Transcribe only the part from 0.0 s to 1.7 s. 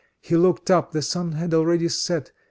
He looked up the sun had